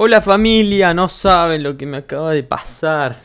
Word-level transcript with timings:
Hola 0.00 0.22
familia, 0.22 0.94
no 0.94 1.08
saben 1.08 1.64
lo 1.64 1.76
que 1.76 1.84
me 1.84 1.96
acaba 1.96 2.32
de 2.32 2.44
pasar. 2.44 3.20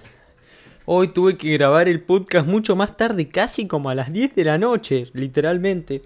Hoy 0.85 1.09
tuve 1.09 1.37
que 1.37 1.51
grabar 1.51 1.87
el 1.87 2.01
podcast 2.01 2.47
mucho 2.47 2.75
más 2.75 2.97
tarde, 2.97 3.29
casi 3.29 3.67
como 3.67 3.91
a 3.91 3.95
las 3.95 4.11
10 4.11 4.33
de 4.33 4.43
la 4.43 4.57
noche, 4.57 5.05
literalmente. 5.13 6.01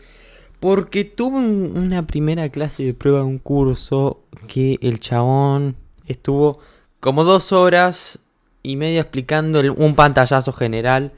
Porque 0.59 1.05
tuve 1.05 1.38
una 1.38 2.05
primera 2.05 2.49
clase 2.49 2.83
de 2.83 2.93
prueba 2.93 3.19
de 3.19 3.27
un 3.27 3.38
curso 3.38 4.19
que 4.49 4.77
el 4.81 4.99
chabón 4.99 5.77
estuvo 6.05 6.59
como 6.99 7.23
dos 7.23 7.54
horas 7.54 8.20
y 8.61 8.75
media 8.75 8.99
explicando 8.99 9.61
un 9.73 9.95
pantallazo 9.95 10.52
general. 10.52 11.13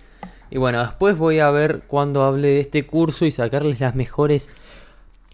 Y 0.52 0.59
bueno, 0.59 0.79
después 0.79 1.18
voy 1.18 1.39
a 1.39 1.50
ver 1.50 1.81
cuando 1.88 2.23
hable 2.23 2.50
de 2.50 2.59
este 2.59 2.86
curso 2.86 3.25
y 3.25 3.31
sacarles 3.31 3.79
las 3.79 3.95
mejores 3.95 4.47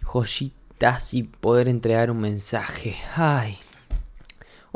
joyitas 0.00 1.12
y 1.12 1.24
poder 1.24 1.68
entregar 1.68 2.10
un 2.10 2.20
mensaje. 2.20 2.96
Ay, 3.14 3.58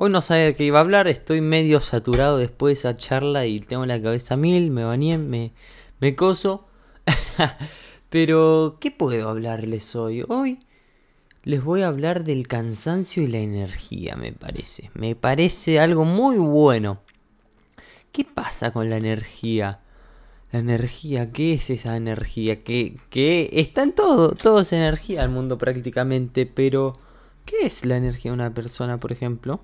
Hoy 0.02 0.08
no 0.10 0.22
sabía 0.22 0.46
de 0.46 0.54
qué 0.54 0.64
iba 0.64 0.78
a 0.78 0.80
hablar, 0.80 1.08
estoy 1.08 1.42
medio 1.42 1.78
saturado 1.78 2.38
después 2.38 2.70
de 2.70 2.88
esa 2.88 2.96
charla 2.96 3.44
y 3.44 3.60
tengo 3.60 3.84
la 3.84 4.00
cabeza 4.00 4.34
mil, 4.34 4.70
me 4.70 4.82
bañé, 4.82 5.18
me, 5.18 5.52
me 6.00 6.16
coso. 6.16 6.66
Pero, 8.08 8.78
¿qué 8.80 8.90
puedo 8.90 9.28
hablarles 9.28 9.94
hoy? 9.94 10.24
Hoy 10.26 10.58
les 11.42 11.62
voy 11.62 11.82
a 11.82 11.88
hablar 11.88 12.24
del 12.24 12.46
cansancio 12.46 13.22
y 13.22 13.26
la 13.26 13.40
energía, 13.40 14.16
me 14.16 14.32
parece. 14.32 14.90
Me 14.94 15.16
parece 15.16 15.78
algo 15.80 16.06
muy 16.06 16.36
bueno. 16.38 17.02
¿Qué 18.10 18.24
pasa 18.24 18.70
con 18.70 18.88
la 18.88 18.96
energía? 18.96 19.80
La 20.50 20.60
energía, 20.60 21.30
¿qué 21.30 21.52
es 21.52 21.68
esa 21.68 21.94
energía? 21.94 22.60
Que, 22.60 22.96
que 23.10 23.50
está 23.52 23.82
en 23.82 23.92
todo, 23.92 24.30
todo 24.30 24.60
es 24.62 24.72
energía 24.72 25.24
al 25.24 25.28
mundo 25.28 25.58
prácticamente, 25.58 26.46
pero 26.46 26.98
¿qué 27.44 27.66
es 27.66 27.84
la 27.84 27.98
energía 27.98 28.30
de 28.30 28.36
una 28.36 28.54
persona, 28.54 28.96
por 28.96 29.12
ejemplo? 29.12 29.60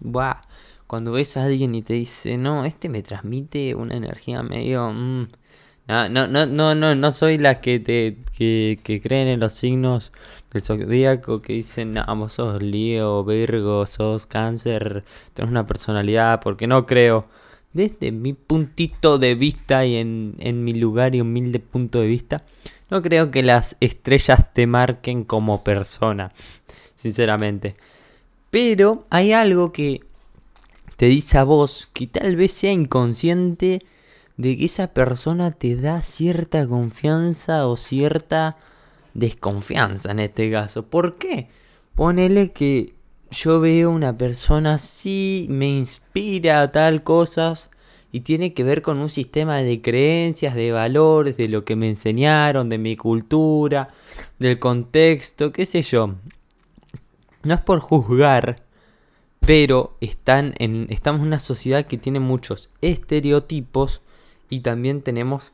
Buah, 0.00 0.40
cuando 0.86 1.12
ves 1.12 1.36
a 1.36 1.44
alguien 1.44 1.74
y 1.74 1.82
te 1.82 1.94
dice, 1.94 2.36
no, 2.36 2.64
este 2.64 2.88
me 2.88 3.02
transmite 3.02 3.74
una 3.74 3.96
energía 3.96 4.42
medio... 4.42 4.90
Mm". 4.90 5.28
No, 5.88 6.08
no, 6.08 6.28
no, 6.28 6.46
no, 6.46 6.74
no, 6.76 6.94
no 6.94 7.10
soy 7.10 7.36
la 7.36 7.60
que 7.60 7.80
te 7.80 8.18
que, 8.36 9.00
creen 9.02 9.26
en 9.26 9.40
los 9.40 9.54
signos 9.54 10.12
del 10.52 10.62
zodíaco 10.62 11.42
que 11.42 11.54
dicen, 11.54 11.94
no, 11.94 12.28
sos 12.28 12.62
Leo, 12.62 13.24
Virgo, 13.24 13.86
sos 13.86 14.24
cáncer, 14.26 15.04
tenés 15.34 15.50
una 15.50 15.66
personalidad, 15.66 16.40
porque 16.40 16.68
no 16.68 16.86
creo. 16.86 17.28
Desde 17.72 18.12
mi 18.12 18.34
puntito 18.34 19.18
de 19.18 19.34
vista 19.34 19.84
y 19.84 19.96
en, 19.96 20.36
en 20.38 20.62
mi 20.62 20.74
lugar 20.74 21.16
y 21.16 21.22
humilde 21.22 21.58
punto 21.58 22.00
de 22.00 22.06
vista, 22.06 22.44
no 22.88 23.02
creo 23.02 23.30
que 23.30 23.42
las 23.42 23.76
estrellas 23.80 24.52
te 24.52 24.66
marquen 24.66 25.24
como 25.24 25.64
persona, 25.64 26.32
sinceramente. 26.94 27.76
Pero 28.50 29.06
hay 29.10 29.32
algo 29.32 29.72
que 29.72 30.02
te 30.96 31.06
dice 31.06 31.38
a 31.38 31.44
vos 31.44 31.88
que 31.92 32.06
tal 32.06 32.36
vez 32.36 32.52
sea 32.52 32.72
inconsciente 32.72 33.80
de 34.36 34.56
que 34.56 34.64
esa 34.64 34.88
persona 34.88 35.52
te 35.52 35.76
da 35.76 36.02
cierta 36.02 36.66
confianza 36.66 37.66
o 37.66 37.76
cierta 37.76 38.56
desconfianza 39.14 40.10
en 40.10 40.18
este 40.20 40.50
caso. 40.50 40.86
¿Por 40.86 41.16
qué? 41.16 41.48
Ponele 41.94 42.52
que 42.52 42.94
yo 43.30 43.60
veo 43.60 43.90
una 43.90 44.18
persona 44.18 44.74
así, 44.74 45.46
me 45.48 45.68
inspira 45.68 46.60
a 46.60 46.72
tal 46.72 47.04
cosas 47.04 47.70
y 48.12 48.20
tiene 48.20 48.52
que 48.52 48.64
ver 48.64 48.82
con 48.82 48.98
un 48.98 49.08
sistema 49.08 49.58
de 49.58 49.80
creencias, 49.80 50.56
de 50.56 50.72
valores, 50.72 51.36
de 51.36 51.48
lo 51.48 51.64
que 51.64 51.76
me 51.76 51.88
enseñaron, 51.88 52.68
de 52.68 52.78
mi 52.78 52.96
cultura, 52.96 53.90
del 54.40 54.58
contexto, 54.58 55.52
qué 55.52 55.64
sé 55.64 55.82
yo 55.82 56.08
no 57.42 57.54
es 57.54 57.60
por 57.60 57.80
juzgar, 57.80 58.56
pero 59.40 59.96
están 60.00 60.54
en, 60.58 60.86
estamos 60.90 61.22
en 61.22 61.28
una 61.28 61.38
sociedad 61.38 61.86
que 61.86 61.98
tiene 61.98 62.20
muchos 62.20 62.70
estereotipos 62.82 64.02
y 64.48 64.60
también 64.60 65.02
tenemos 65.02 65.52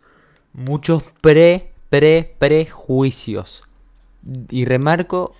muchos 0.52 1.04
pre, 1.20 1.72
pre, 1.88 2.34
prejuicios. 2.38 3.62
Y 4.50 4.64
remarco 4.64 5.34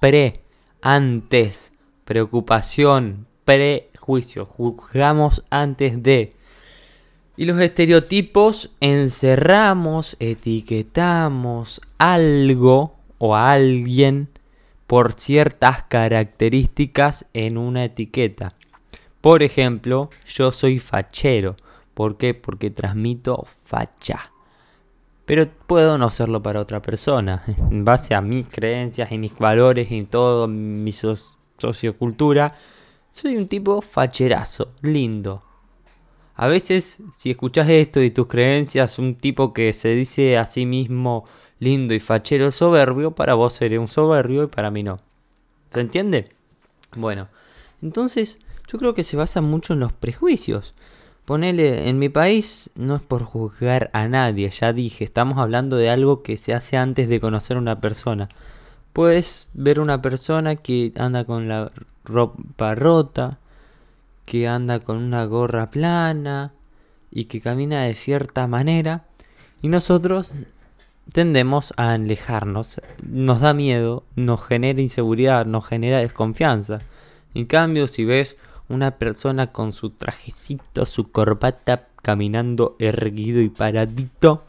pre, 0.00 0.40
antes, 0.82 1.72
preocupación, 2.04 3.26
prejuicio, 3.44 4.44
juzgamos 4.44 5.44
antes 5.50 6.02
de. 6.02 6.32
Y 7.36 7.46
los 7.46 7.58
estereotipos 7.60 8.70
encerramos, 8.80 10.16
etiquetamos 10.18 11.80
algo 11.98 12.94
o 13.18 13.34
a 13.34 13.52
alguien 13.52 14.28
por 14.86 15.12
ciertas 15.12 15.84
características 15.84 17.26
en 17.32 17.58
una 17.58 17.84
etiqueta. 17.84 18.54
Por 19.20 19.42
ejemplo, 19.42 20.10
yo 20.26 20.52
soy 20.52 20.78
fachero. 20.78 21.56
¿Por 21.94 22.16
qué? 22.16 22.34
Porque 22.34 22.70
transmito 22.70 23.44
facha. 23.46 24.30
Pero 25.24 25.48
puedo 25.66 25.96
no 25.96 26.10
serlo 26.10 26.42
para 26.42 26.60
otra 26.60 26.82
persona. 26.82 27.42
En 27.70 27.84
base 27.84 28.14
a 28.14 28.20
mis 28.20 28.46
creencias 28.48 29.10
y 29.12 29.18
mis 29.18 29.36
valores 29.38 29.90
y 29.90 30.02
todo 30.04 30.46
mi 30.48 30.92
sociocultura, 30.92 32.54
soy 33.10 33.36
un 33.36 33.48
tipo 33.48 33.80
facherazo, 33.80 34.72
lindo. 34.82 35.42
A 36.36 36.48
veces, 36.48 37.00
si 37.16 37.30
escuchas 37.30 37.68
esto 37.68 38.02
y 38.02 38.10
tus 38.10 38.26
creencias, 38.26 38.98
un 38.98 39.14
tipo 39.14 39.52
que 39.52 39.72
se 39.72 39.90
dice 39.90 40.36
a 40.36 40.46
sí 40.46 40.66
mismo 40.66 41.24
lindo 41.64 41.94
y 41.94 42.00
fachero 42.00 42.50
soberbio, 42.50 43.12
para 43.12 43.34
vos 43.34 43.54
sería 43.54 43.80
un 43.80 43.88
soberbio 43.88 44.44
y 44.44 44.46
para 44.46 44.70
mí 44.70 44.82
no. 44.82 45.00
¿Se 45.70 45.80
entiende? 45.80 46.30
Bueno, 46.94 47.28
entonces 47.82 48.38
yo 48.68 48.78
creo 48.78 48.94
que 48.94 49.02
se 49.02 49.16
basa 49.16 49.40
mucho 49.40 49.72
en 49.72 49.80
los 49.80 49.92
prejuicios. 49.92 50.72
Ponele, 51.24 51.88
en 51.88 51.98
mi 51.98 52.10
país 52.10 52.70
no 52.74 52.96
es 52.96 53.02
por 53.02 53.22
juzgar 53.22 53.90
a 53.94 54.06
nadie, 54.08 54.50
ya 54.50 54.74
dije, 54.74 55.04
estamos 55.04 55.38
hablando 55.38 55.76
de 55.76 55.88
algo 55.88 56.22
que 56.22 56.36
se 56.36 56.52
hace 56.52 56.76
antes 56.76 57.08
de 57.08 57.18
conocer 57.18 57.56
a 57.56 57.60
una 57.60 57.80
persona. 57.80 58.28
Puedes 58.92 59.48
ver 59.54 59.80
una 59.80 60.02
persona 60.02 60.54
que 60.54 60.92
anda 60.96 61.24
con 61.24 61.48
la 61.48 61.72
ropa 62.04 62.74
rota, 62.74 63.38
que 64.26 64.46
anda 64.46 64.80
con 64.80 64.98
una 64.98 65.24
gorra 65.24 65.70
plana 65.70 66.52
y 67.10 67.24
que 67.24 67.40
camina 67.40 67.84
de 67.84 67.94
cierta 67.94 68.46
manera. 68.46 69.04
Y 69.62 69.68
nosotros 69.68 70.34
tendemos 71.12 71.72
a 71.76 71.92
alejarnos, 71.92 72.80
nos 73.02 73.40
da 73.40 73.54
miedo, 73.54 74.04
nos 74.16 74.44
genera 74.44 74.80
inseguridad, 74.80 75.46
nos 75.46 75.66
genera 75.66 75.98
desconfianza. 75.98 76.78
En 77.34 77.46
cambio, 77.46 77.88
si 77.88 78.04
ves 78.04 78.36
una 78.68 78.92
persona 78.92 79.52
con 79.52 79.72
su 79.72 79.90
trajecito, 79.90 80.86
su 80.86 81.10
corbata, 81.10 81.88
caminando 82.02 82.76
erguido 82.78 83.40
y 83.40 83.48
paradito, 83.48 84.44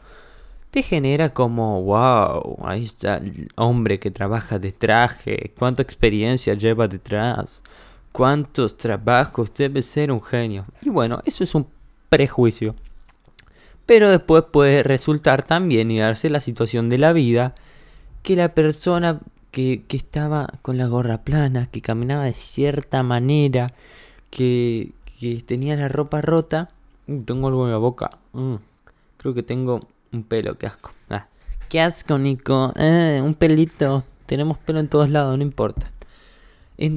te 0.70 0.82
genera 0.82 1.32
como, 1.32 1.82
wow, 1.82 2.58
ahí 2.64 2.84
está 2.84 3.16
el 3.16 3.48
hombre 3.56 3.98
que 3.98 4.10
trabaja 4.10 4.58
de 4.58 4.72
traje, 4.72 5.54
cuánta 5.58 5.82
experiencia 5.82 6.54
lleva 6.54 6.86
detrás, 6.86 7.62
cuántos 8.12 8.76
trabajos, 8.76 9.52
debe 9.54 9.82
ser 9.82 10.12
un 10.12 10.22
genio. 10.22 10.66
Y 10.82 10.90
bueno, 10.90 11.20
eso 11.24 11.44
es 11.44 11.54
un 11.54 11.66
prejuicio. 12.08 12.74
Pero 13.86 14.10
después 14.10 14.44
puede 14.50 14.82
resultar 14.82 15.44
también 15.44 15.90
y 15.90 16.00
darse 16.00 16.28
la 16.28 16.40
situación 16.40 16.88
de 16.88 16.98
la 16.98 17.12
vida 17.12 17.54
que 18.22 18.34
la 18.34 18.52
persona 18.54 19.20
que, 19.52 19.84
estaba 19.90 20.48
con 20.60 20.76
la 20.76 20.86
gorra 20.86 21.22
plana, 21.22 21.68
que 21.70 21.80
caminaba 21.80 22.24
de 22.24 22.34
cierta 22.34 23.02
manera, 23.02 23.72
que, 24.30 24.92
tenía 25.46 25.76
la 25.76 25.88
ropa 25.88 26.20
rota. 26.20 26.70
tengo 27.06 27.48
algo 27.48 27.64
en 27.64 27.72
la 27.72 27.78
boca. 27.78 28.10
Mm, 28.32 28.56
creo 29.16 29.32
que 29.32 29.42
tengo 29.42 29.80
un 30.12 30.24
pelo, 30.24 30.58
qué 30.58 30.66
asco. 30.66 30.90
Ah, 31.08 31.28
qué 31.68 31.80
asco, 31.80 32.18
Nico. 32.18 32.72
Eh, 32.76 33.20
un 33.24 33.34
pelito. 33.34 34.04
Tenemos 34.26 34.58
pelo 34.58 34.80
en 34.80 34.88
todos 34.88 35.08
lados, 35.08 35.38
no 35.38 35.42
importa. 35.42 35.88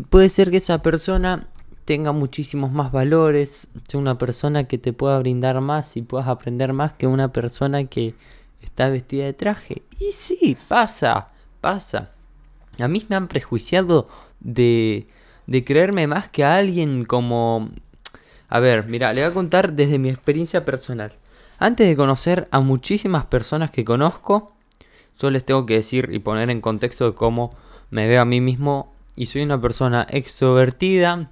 puede 0.10 0.30
ser 0.30 0.52
que 0.52 0.58
esa 0.58 0.82
persona 0.82 1.48
tenga 1.90 2.12
muchísimos 2.12 2.72
más 2.72 2.92
valores, 2.92 3.68
sea 3.88 4.00
una 4.00 4.16
persona 4.20 4.66
que 4.66 4.78
te 4.78 4.94
pueda 4.94 5.18
brindar 5.18 5.60
más 5.60 5.98
y 5.98 6.04
puedas 6.04 6.28
aprender 6.28 6.72
más 6.72 6.94
que 6.94 7.08
una 7.08 7.34
persona 7.34 7.86
que 7.86 8.14
está 8.62 8.90
vestida 8.90 9.26
de 9.26 9.34
traje. 9.34 9.82
Y 9.98 10.12
sí, 10.12 10.56
pasa, 10.68 11.30
pasa. 11.62 12.12
A 12.78 12.88
mí 12.88 13.08
me 13.10 13.16
han 13.16 13.28
prejuiciado 13.28 14.08
de, 14.40 15.08
de 15.48 15.64
creerme 15.64 16.06
más 16.06 16.30
que 16.30 16.44
a 16.44 16.58
alguien 16.58 17.06
como... 17.06 17.72
A 18.50 18.60
ver, 18.60 18.86
mira, 18.86 19.12
le 19.12 19.22
voy 19.22 19.32
a 19.32 19.34
contar 19.34 19.74
desde 19.74 19.98
mi 19.98 20.10
experiencia 20.10 20.64
personal. 20.66 21.14
Antes 21.58 21.88
de 21.88 21.96
conocer 21.96 22.48
a 22.52 22.60
muchísimas 22.60 23.26
personas 23.26 23.72
que 23.72 23.84
conozco, 23.84 24.54
yo 25.18 25.32
les 25.32 25.44
tengo 25.44 25.66
que 25.66 25.74
decir 25.74 26.10
y 26.12 26.20
poner 26.20 26.52
en 26.52 26.62
contexto 26.62 27.06
de 27.06 27.16
cómo 27.16 27.50
me 27.90 28.08
veo 28.08 28.22
a 28.22 28.26
mí 28.26 28.42
mismo. 28.42 28.94
Y 29.16 29.26
soy 29.26 29.42
una 29.42 29.60
persona 29.60 30.06
extrovertida, 30.08 31.32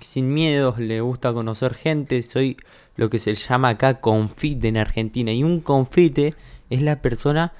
sin 0.00 0.32
miedos, 0.32 0.78
le 0.78 1.00
gusta 1.00 1.32
conocer 1.32 1.74
gente, 1.74 2.22
soy 2.22 2.56
lo 2.96 3.10
que 3.10 3.18
se 3.18 3.34
llama 3.34 3.70
acá 3.70 4.00
confite 4.00 4.68
en 4.68 4.76
Argentina. 4.76 5.32
Y 5.32 5.42
un 5.42 5.60
confite 5.60 6.34
es 6.68 6.82
la 6.82 7.02
persona 7.02 7.52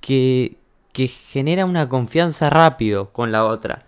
que, 0.00 0.56
que 0.92 1.06
genera 1.08 1.66
una 1.66 1.88
confianza 1.88 2.50
rápido 2.50 3.10
con 3.12 3.32
la 3.32 3.44
otra. 3.44 3.84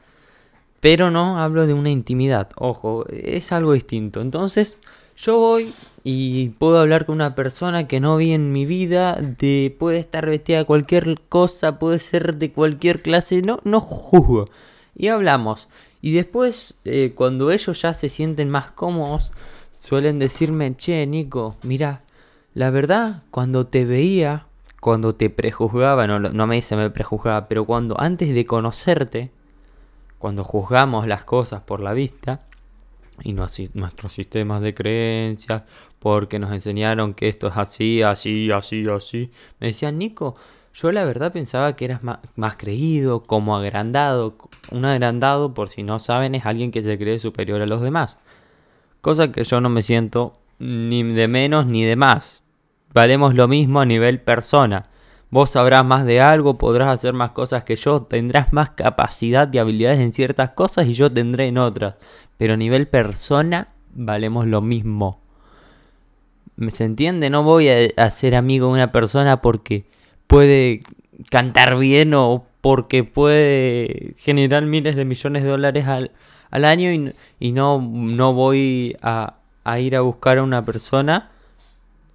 Pero 0.80 1.10
no 1.10 1.38
hablo 1.38 1.66
de 1.66 1.74
una 1.74 1.90
intimidad, 1.90 2.50
ojo, 2.56 3.06
es 3.08 3.52
algo 3.52 3.72
distinto. 3.72 4.20
Entonces, 4.20 4.78
yo 5.16 5.38
voy 5.38 5.72
y 6.02 6.48
puedo 6.50 6.80
hablar 6.80 7.06
con 7.06 7.14
una 7.14 7.34
persona 7.34 7.86
que 7.86 8.00
no 8.00 8.16
vi 8.16 8.32
en 8.32 8.50
mi 8.50 8.66
vida, 8.66 9.14
de 9.14 9.74
puede 9.78 9.98
estar 9.98 10.26
vestida 10.26 10.58
de 10.58 10.64
cualquier 10.64 11.20
cosa, 11.28 11.78
puede 11.78 11.98
ser 12.00 12.36
de 12.36 12.50
cualquier 12.50 13.02
clase, 13.02 13.42
no, 13.42 13.60
no 13.64 13.80
juzgo. 13.80 14.46
Y 14.96 15.08
hablamos. 15.08 15.68
Y 16.02 16.12
después, 16.12 16.78
eh, 16.84 17.12
cuando 17.14 17.50
ellos 17.50 17.80
ya 17.80 17.94
se 17.94 18.10
sienten 18.10 18.50
más 18.50 18.72
cómodos, 18.72 19.30
suelen 19.72 20.18
decirme, 20.18 20.76
che, 20.76 21.06
Nico, 21.06 21.56
mira, 21.62 22.02
la 22.52 22.70
verdad, 22.70 23.22
cuando 23.30 23.66
te 23.66 23.84
veía, 23.84 24.46
cuando 24.80 25.14
te 25.14 25.30
prejuzgaba, 25.30 26.06
no, 26.06 26.18
no 26.18 26.46
me 26.46 26.56
dice 26.56 26.76
me 26.76 26.90
prejuzgaba, 26.90 27.48
pero 27.48 27.64
cuando 27.64 27.98
antes 28.00 28.34
de 28.34 28.44
conocerte, 28.44 29.30
cuando 30.18 30.44
juzgamos 30.44 31.06
las 31.06 31.24
cosas 31.24 31.62
por 31.62 31.80
la 31.80 31.94
vista, 31.94 32.40
y 33.22 33.32
nuestros 33.32 34.12
sistemas 34.12 34.60
de 34.60 34.74
creencias, 34.74 35.62
porque 35.98 36.38
nos 36.38 36.52
enseñaron 36.52 37.14
que 37.14 37.28
esto 37.28 37.48
es 37.48 37.56
así, 37.56 38.02
así, 38.02 38.50
así, 38.50 38.84
así. 38.92 39.30
Me 39.60 39.68
decían, 39.68 39.98
Nico, 39.98 40.34
yo 40.74 40.92
la 40.92 41.04
verdad 41.04 41.32
pensaba 41.32 41.76
que 41.76 41.84
eras 41.84 42.00
más, 42.02 42.56
creído, 42.56 43.24
como 43.24 43.56
agrandado. 43.56 44.36
Un 44.70 44.84
agrandado, 44.84 45.54
por 45.54 45.68
si 45.68 45.82
no 45.82 45.98
saben, 45.98 46.34
es 46.34 46.46
alguien 46.46 46.70
que 46.70 46.82
se 46.82 46.98
cree 46.98 47.18
superior 47.18 47.60
a 47.60 47.66
los 47.66 47.80
demás. 47.80 48.16
Cosa 49.00 49.32
que 49.32 49.44
yo 49.44 49.60
no 49.60 49.68
me 49.68 49.82
siento 49.82 50.32
ni 50.58 51.02
de 51.02 51.28
menos 51.28 51.66
ni 51.66 51.84
de 51.84 51.96
más. 51.96 52.44
Valemos 52.94 53.34
lo 53.34 53.48
mismo 53.48 53.80
a 53.80 53.86
nivel 53.86 54.20
persona. 54.20 54.82
Vos 55.30 55.50
sabrás 55.50 55.84
más 55.84 56.04
de 56.04 56.20
algo, 56.20 56.58
podrás 56.58 56.88
hacer 56.88 57.14
más 57.14 57.30
cosas 57.30 57.64
que 57.64 57.74
yo, 57.74 58.02
tendrás 58.02 58.52
más 58.52 58.70
capacidad 58.70 59.50
y 59.50 59.58
habilidades 59.58 59.98
en 59.98 60.12
ciertas 60.12 60.50
cosas 60.50 60.86
y 60.86 60.92
yo 60.92 61.10
tendré 61.10 61.46
en 61.46 61.56
otras. 61.56 61.94
Pero 62.36 62.54
a 62.54 62.58
nivel 62.58 62.86
persona, 62.86 63.68
valemos 63.94 64.46
lo 64.46 64.60
mismo. 64.60 65.22
¿Se 66.68 66.84
entiende? 66.84 67.30
No 67.30 67.42
voy 67.42 67.68
a, 67.96 68.10
ser 68.10 68.34
amigo 68.34 68.66
de 68.66 68.72
una 68.74 68.92
persona 68.92 69.40
porque 69.40 69.86
puede 70.32 70.80
cantar 71.30 71.76
bien 71.76 72.14
o 72.14 72.46
porque 72.62 73.04
puede 73.04 74.14
generar 74.16 74.62
miles 74.64 74.96
de 74.96 75.04
millones 75.04 75.42
de 75.42 75.50
dólares 75.50 75.86
al, 75.86 76.64
año 76.64 76.90
y, 77.38 77.52
no, 77.52 77.80
no 77.82 78.32
voy 78.32 78.96
a, 79.02 79.34
a 79.62 79.78
ir 79.78 79.94
a 79.94 80.00
buscar 80.00 80.38
a 80.38 80.42
una 80.42 80.64
persona 80.64 81.30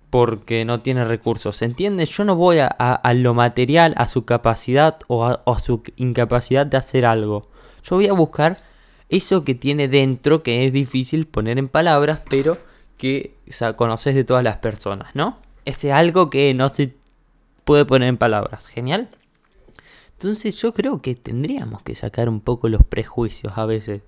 porque 0.09 0.65
no 0.65 0.79
tiene 0.79 1.05
recursos. 1.05 1.57
¿Se 1.57 1.65
entiende? 1.65 2.07
Yo 2.07 2.23
no 2.23 2.35
voy 2.35 2.57
a, 2.59 3.13
lo 3.13 3.35
material, 3.35 3.93
a 3.97 4.07
su 4.07 4.25
capacidad 4.25 4.97
o 5.07 5.25
a, 5.25 5.59
su 5.59 5.83
incapacidad 5.95 6.65
de 6.65 6.77
hacer 6.77 7.05
algo. 7.05 7.47
Yo 7.83 7.97
voy 7.97 8.07
a 8.07 8.13
buscar 8.13 8.57
eso 9.09 9.43
que 9.43 9.53
tiene 9.53 9.87
dentro, 9.87 10.41
que 10.41 10.65
es 10.65 10.73
difícil 10.73 11.27
poner 11.27 11.59
en 11.59 11.67
palabras, 11.67 12.21
pero 12.27 12.57
que 12.97 13.35
conoces 13.75 14.15
de 14.15 14.23
todas 14.23 14.43
las 14.43 14.57
personas, 14.57 15.15
¿no? 15.15 15.37
Ese 15.65 15.91
algo 15.91 16.31
que 16.31 16.53
no 16.55 16.69
se 16.69 16.95
puede 17.67 17.83
poner 17.83 18.07
en 18.07 18.17
palabras. 18.17 18.67
Genial. 18.67 19.09
Entonces 20.13 20.55
yo 20.55 20.73
creo 20.73 21.01
que 21.01 21.15
tendríamos 21.15 21.81
que 21.83 21.95
sacar 21.95 22.29
un 22.29 22.39
poco 22.39 22.69
los 22.69 22.81
prejuicios 22.81 23.57
a 23.57 23.65
veces. 23.65 24.03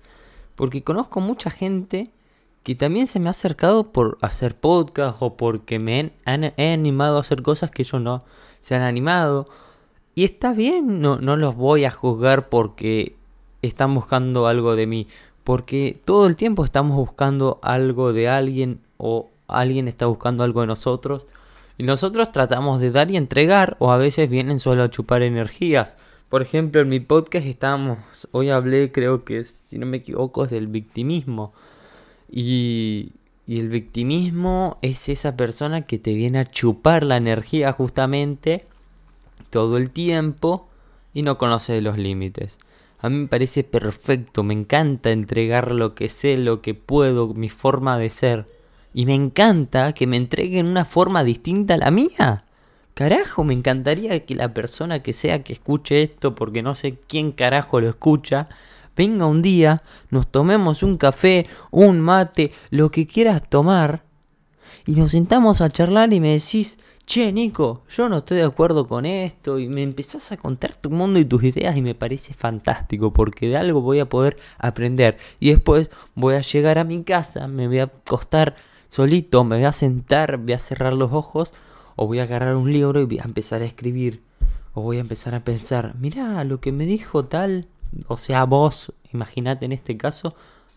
Porque 0.56 0.82
conozco 0.82 1.20
mucha 1.20 1.50
gente 1.50 2.10
que 2.62 2.74
también 2.74 3.06
se 3.06 3.20
me 3.20 3.28
ha 3.28 3.32
acercado 3.32 3.92
por 3.92 4.16
hacer 4.22 4.56
podcast 4.56 5.18
o 5.20 5.36
porque 5.36 5.78
me 5.78 6.12
he 6.24 6.72
animado 6.72 7.18
a 7.18 7.20
hacer 7.20 7.42
cosas 7.42 7.70
que 7.70 7.82
ellos 7.82 8.00
no 8.00 8.24
se 8.62 8.74
han 8.76 8.82
animado. 8.82 9.44
Y 10.14 10.24
está 10.24 10.54
bien, 10.54 11.02
no, 11.02 11.18
no 11.18 11.36
los 11.36 11.54
voy 11.54 11.84
a 11.84 11.90
juzgar 11.90 12.48
porque 12.48 13.14
están 13.60 13.94
buscando 13.94 14.46
algo 14.46 14.74
de 14.74 14.86
mí. 14.86 15.06
Porque 15.44 16.00
todo 16.06 16.26
el 16.26 16.36
tiempo 16.36 16.64
estamos 16.64 16.96
buscando 16.96 17.58
algo 17.60 18.14
de 18.14 18.26
alguien 18.26 18.80
o 18.96 19.28
alguien 19.48 19.86
está 19.86 20.06
buscando 20.06 20.44
algo 20.44 20.62
de 20.62 20.66
nosotros. 20.66 21.26
Y 21.80 21.82
nosotros 21.82 22.30
tratamos 22.30 22.78
de 22.82 22.90
dar 22.90 23.10
y 23.10 23.16
entregar 23.16 23.78
o 23.78 23.90
a 23.90 23.96
veces 23.96 24.28
vienen 24.28 24.58
solo 24.58 24.82
a 24.82 24.90
chupar 24.90 25.22
energías. 25.22 25.96
Por 26.28 26.42
ejemplo, 26.42 26.82
en 26.82 26.90
mi 26.90 27.00
podcast 27.00 27.46
estábamos, 27.46 27.96
hoy 28.32 28.50
hablé 28.50 28.92
creo 28.92 29.24
que 29.24 29.46
si 29.46 29.78
no 29.78 29.86
me 29.86 29.96
equivoco 29.96 30.44
es 30.44 30.50
del 30.50 30.66
victimismo. 30.66 31.54
Y, 32.30 33.12
el 33.46 33.70
victimismo 33.70 34.76
es 34.82 35.08
esa 35.08 35.38
persona 35.38 35.86
que 35.86 35.98
te 35.98 36.12
viene 36.12 36.40
a 36.40 36.50
chupar 36.50 37.02
la 37.02 37.16
energía 37.16 37.72
justamente 37.72 38.66
todo 39.48 39.78
el 39.78 39.90
tiempo 39.90 40.68
y 41.14 41.22
no 41.22 41.38
conoce 41.38 41.80
los 41.80 41.96
límites. 41.96 42.58
A 42.98 43.08
mí 43.08 43.20
me 43.20 43.28
parece 43.28 43.64
perfecto, 43.64 44.42
me 44.42 44.52
encanta 44.52 45.12
entregar 45.12 45.72
lo 45.72 45.94
que 45.94 46.10
sé, 46.10 46.36
lo 46.36 46.60
que 46.60 46.74
puedo, 46.74 47.32
mi 47.32 47.48
forma 47.48 47.96
de 47.96 48.10
ser. 48.10 48.59
Y 48.92 49.06
me 49.06 49.14
encanta 49.14 49.92
que 49.92 50.06
me 50.06 50.16
entreguen 50.16 50.66
una 50.66 50.84
forma 50.84 51.24
distinta 51.24 51.74
a 51.74 51.78
la 51.78 51.90
mía. 51.90 52.44
Carajo, 52.94 53.44
me 53.44 53.54
encantaría 53.54 54.26
que 54.26 54.34
la 54.34 54.52
persona 54.52 55.02
que 55.02 55.12
sea 55.12 55.42
que 55.42 55.52
escuche 55.52 56.02
esto, 56.02 56.34
porque 56.34 56.62
no 56.62 56.74
sé 56.74 56.98
quién 57.06 57.32
carajo 57.32 57.80
lo 57.80 57.88
escucha, 57.88 58.48
venga 58.96 59.26
un 59.26 59.40
día, 59.40 59.82
nos 60.10 60.26
tomemos 60.26 60.82
un 60.82 60.98
café, 60.98 61.46
un 61.70 62.00
mate, 62.00 62.52
lo 62.70 62.90
que 62.90 63.06
quieras 63.06 63.48
tomar, 63.48 64.02
y 64.86 64.96
nos 64.96 65.12
sentamos 65.12 65.60
a 65.60 65.70
charlar 65.70 66.12
y 66.12 66.20
me 66.20 66.32
decís, 66.32 66.78
che 67.06 67.32
Nico, 67.32 67.84
yo 67.88 68.08
no 68.08 68.18
estoy 68.18 68.38
de 68.38 68.44
acuerdo 68.44 68.86
con 68.86 69.06
esto, 69.06 69.58
y 69.58 69.68
me 69.68 69.82
empezás 69.82 70.32
a 70.32 70.36
contar 70.36 70.74
tu 70.74 70.90
mundo 70.90 71.18
y 71.18 71.24
tus 71.24 71.42
ideas 71.44 71.76
y 71.76 71.82
me 71.82 71.94
parece 71.94 72.34
fantástico, 72.34 73.12
porque 73.12 73.48
de 73.48 73.56
algo 73.56 73.80
voy 73.80 74.00
a 74.00 74.08
poder 74.08 74.36
aprender, 74.58 75.16
y 75.38 75.50
después 75.50 75.90
voy 76.14 76.34
a 76.34 76.40
llegar 76.40 76.78
a 76.78 76.84
mi 76.84 77.02
casa, 77.02 77.46
me 77.46 77.66
voy 77.68 77.78
a 77.78 77.84
acostar 77.84 78.56
solito, 78.90 79.42
me 79.44 79.56
voy 79.56 79.64
a 79.64 79.72
sentar, 79.72 80.36
voy 80.36 80.52
a 80.52 80.58
cerrar 80.58 80.92
los 80.92 81.12
ojos, 81.14 81.54
o 81.96 82.06
voy 82.06 82.18
a 82.18 82.24
agarrar 82.24 82.56
un 82.56 82.70
libro 82.70 83.00
y 83.00 83.06
voy 83.06 83.18
a 83.20 83.24
empezar 83.24 83.62
a 83.62 83.64
escribir. 83.64 84.22
O 84.74 84.82
voy 84.82 84.98
a 84.98 85.00
empezar 85.00 85.34
a 85.34 85.42
pensar, 85.42 85.94
mira 85.98 86.44
lo 86.44 86.60
que 86.60 86.72
me 86.72 86.84
dijo 86.84 87.24
tal 87.24 87.66
o 88.08 88.16
sea, 88.16 88.44
vos, 88.44 88.92
imagínate 89.12 89.64
en 89.64 89.72
este 89.72 89.96
caso, 89.96 90.34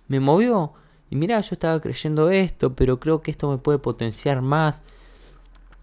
me 0.07 0.19
movió. 0.19 0.73
Y 1.09 1.15
mira, 1.15 1.39
yo 1.41 1.53
estaba 1.53 1.79
creyendo 1.79 2.29
esto, 2.29 2.73
pero 2.73 2.99
creo 2.99 3.21
que 3.21 3.31
esto 3.31 3.49
me 3.51 3.57
puede 3.57 3.79
potenciar 3.79 4.41
más. 4.41 4.81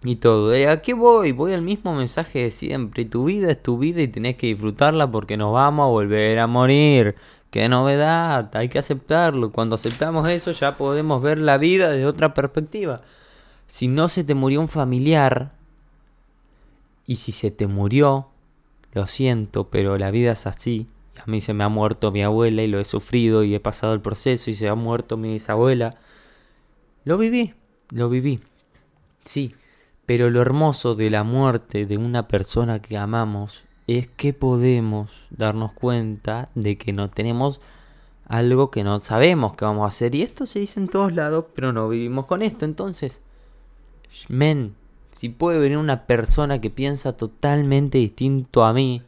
Y 0.03 0.17
todo. 0.17 0.55
¿eh? 0.55 0.67
¿A 0.67 0.81
qué 0.81 0.95
voy? 0.95 1.33
Voy 1.33 1.53
al 1.53 1.63
mismo 1.63 1.95
mensaje 1.95 2.41
de 2.41 2.51
siempre. 2.51 3.05
Tu 3.05 3.25
vida 3.25 3.51
es 3.51 3.63
tu 3.63 3.79
vida 3.79 4.01
y 4.01 4.09
tenés 4.09 4.37
que 4.37 4.47
disfrutarla 4.47 5.11
porque 5.11 5.37
nos 5.37 5.53
vamos 5.53 5.85
a 5.85 5.89
volver 5.89 6.39
a 6.39 6.47
morir. 6.47 7.17
Qué 7.51 7.69
novedad, 7.69 8.55
hay 8.57 8.69
que 8.69 8.79
aceptarlo. 8.79 9.51
Cuando 9.51 9.75
aceptamos 9.75 10.29
eso 10.29 10.53
ya 10.53 10.77
podemos 10.77 11.21
ver 11.21 11.39
la 11.39 11.59
vida 11.59 11.91
desde 11.91 12.07
otra 12.07 12.33
perspectiva. 12.33 13.01
Si 13.67 13.89
no 13.89 14.09
se 14.09 14.25
te 14.25 14.35
murió 14.35 14.61
un 14.61 14.69
familiar, 14.69 15.53
y 17.11 17.17
si 17.17 17.33
se 17.33 17.51
te 17.51 17.67
murió, 17.67 18.29
lo 18.93 19.09
siento, 19.09 19.69
pero 19.69 19.99
la 19.99 20.13
vida 20.13 20.31
es 20.31 20.47
así. 20.47 20.87
A 21.21 21.29
mí 21.29 21.41
se 21.41 21.53
me 21.55 21.65
ha 21.65 21.69
muerto 21.69 22.13
mi 22.13 22.23
abuela 22.23 22.63
y 22.63 22.69
lo 22.69 22.79
he 22.79 22.85
sufrido 22.85 23.43
y 23.43 23.53
he 23.53 23.59
pasado 23.59 23.95
el 23.95 24.01
proceso 24.01 24.49
y 24.49 24.55
se 24.55 24.69
ha 24.69 24.77
muerto 24.77 25.17
mi 25.17 25.33
bisabuela. 25.33 25.91
Lo 27.05 27.19
viví, 27.19 27.55
lo 27.93 28.09
viví. 28.09 28.39
Sí, 29.25 29.57
pero 30.07 30.31
lo 30.31 30.41
hermoso 30.41 30.95
de 30.95 31.11
la 31.11 31.25
muerte 31.25 31.85
de 31.85 31.97
una 31.99 32.29
persona 32.29 32.81
que 32.81 32.97
amamos 32.97 33.61
es 33.99 34.09
que 34.09 34.33
podemos 34.33 35.11
darnos 35.31 35.73
cuenta 35.73 36.49
de 36.55 36.77
que 36.77 36.93
no 36.93 37.11
tenemos 37.11 37.61
algo 38.27 38.71
que 38.71 38.85
no 38.85 39.03
sabemos 39.03 39.57
que 39.57 39.65
vamos 39.65 39.85
a 39.85 39.89
hacer. 39.89 40.15
Y 40.15 40.23
esto 40.23 40.47
se 40.47 40.61
dice 40.61 40.81
en 40.81 40.89
todos 40.89 41.13
lados, 41.13 41.47
pero 41.55 41.73
no 41.73 41.89
vivimos 41.89 42.27
con 42.27 42.43
esto. 42.43 42.65
Entonces, 42.65 43.21
men, 44.29 44.75
si 45.11 45.29
puede 45.29 45.59
venir 45.59 45.79
una 45.79 46.07
persona 46.07 46.61
que 46.61 46.71
piensa 46.71 47.17
totalmente 47.17 47.99
distinto 47.99 48.65
a 48.65 48.73
mí, 48.73 49.03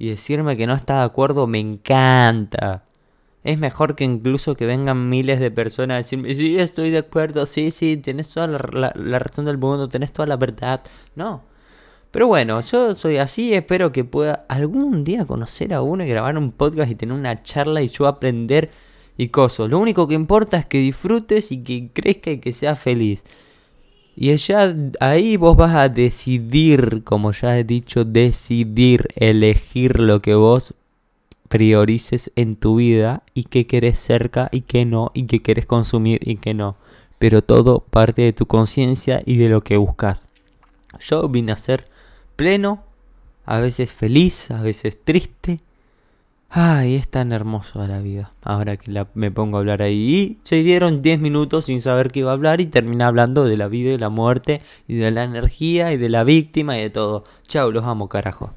y 0.00 0.08
decirme 0.08 0.56
que 0.56 0.66
no 0.66 0.72
está 0.72 1.00
de 1.00 1.04
acuerdo 1.04 1.46
me 1.46 1.58
encanta. 1.58 2.84
Es 3.44 3.58
mejor 3.58 3.96
que 3.96 4.04
incluso 4.04 4.54
que 4.54 4.64
vengan 4.64 5.10
miles 5.10 5.40
de 5.40 5.50
personas 5.50 5.94
a 5.94 5.98
decirme, 5.98 6.34
sí, 6.34 6.58
estoy 6.58 6.88
de 6.88 6.98
acuerdo, 6.98 7.44
sí, 7.44 7.70
sí, 7.70 7.98
tenés 7.98 8.30
toda 8.30 8.46
la, 8.46 9.18
razón 9.18 9.44
del 9.44 9.58
mundo, 9.58 9.90
tenés 9.90 10.10
toda 10.10 10.26
la 10.26 10.36
verdad. 10.36 10.80
No. 11.14 11.42
Pero 12.10 12.26
bueno, 12.26 12.60
yo 12.60 12.94
soy 12.94 13.18
así, 13.18 13.54
espero 13.54 13.92
que 13.92 14.04
pueda 14.04 14.44
algún 14.48 15.04
día 15.04 15.24
conocer 15.26 15.72
a 15.72 15.82
uno 15.82 16.04
y 16.04 16.08
grabar 16.08 16.36
un 16.36 16.50
podcast 16.50 16.90
y 16.90 16.96
tener 16.96 17.14
una 17.14 17.42
charla 17.42 17.82
y 17.82 17.88
yo 17.88 18.08
aprender 18.08 18.70
y 19.16 19.28
cosas. 19.28 19.70
Lo 19.70 19.78
único 19.78 20.08
que 20.08 20.14
importa 20.14 20.56
es 20.56 20.66
que 20.66 20.78
disfrutes 20.78 21.52
y 21.52 21.62
que 21.62 21.90
crezca 21.92 22.32
y 22.32 22.38
que 22.38 22.52
seas 22.52 22.78
feliz. 22.80 23.24
Y 24.16 24.34
ya 24.36 24.74
ahí 24.98 25.36
vos 25.36 25.56
vas 25.56 25.74
a 25.74 25.88
decidir, 25.88 27.02
como 27.04 27.30
ya 27.32 27.58
he 27.58 27.64
dicho, 27.64 28.04
decidir, 28.04 29.08
elegir 29.14 30.00
lo 30.00 30.20
que 30.20 30.34
vos 30.34 30.74
priorices 31.48 32.32
en 32.36 32.56
tu 32.56 32.76
vida 32.76 33.22
y 33.34 33.44
qué 33.44 33.66
querés 33.66 33.98
cerca 33.98 34.48
y 34.52 34.62
qué 34.62 34.84
no, 34.84 35.10
y 35.14 35.24
qué 35.24 35.42
querés 35.42 35.66
consumir 35.66 36.20
y 36.28 36.36
qué 36.36 36.54
no. 36.54 36.76
Pero 37.18 37.42
todo 37.42 37.80
parte 37.80 38.22
de 38.22 38.32
tu 38.32 38.46
conciencia 38.46 39.22
y 39.24 39.36
de 39.36 39.48
lo 39.48 39.62
que 39.62 39.76
buscas. 39.76 40.26
Yo 40.98 41.28
vine 41.28 41.52
a 41.52 41.56
ser 41.56 41.84
pleno, 42.40 42.82
a 43.44 43.58
veces 43.58 43.92
feliz, 43.92 44.50
a 44.50 44.62
veces 44.62 44.98
triste, 45.04 45.58
Ay, 46.52 46.96
es 46.96 47.06
tan 47.08 47.32
hermoso 47.32 47.86
la 47.86 48.00
vida. 48.00 48.32
Ahora 48.42 48.78
que 48.78 48.90
la, 48.90 49.06
me 49.14 49.30
pongo 49.30 49.58
a 49.58 49.60
hablar 49.60 49.82
ahí. 49.82 49.94
Y 49.94 50.38
se 50.42 50.56
dieron 50.64 51.00
10 51.00 51.20
minutos 51.20 51.66
sin 51.66 51.80
saber 51.80 52.10
qué 52.10 52.20
iba 52.20 52.30
a 52.30 52.34
hablar 52.34 52.60
y 52.60 52.66
terminé 52.66 53.04
hablando 53.04 53.44
de 53.44 53.56
la 53.56 53.68
vida 53.68 53.92
y 53.92 53.98
la 53.98 54.08
muerte 54.08 54.60
y 54.88 54.96
de 54.96 55.12
la 55.12 55.22
energía 55.22 55.92
y 55.92 55.96
de 55.96 56.08
la 56.08 56.24
víctima 56.24 56.76
y 56.76 56.80
de 56.80 56.90
todo. 56.90 57.22
Chao, 57.46 57.70
los 57.70 57.84
amo, 57.84 58.08
carajo. 58.08 58.52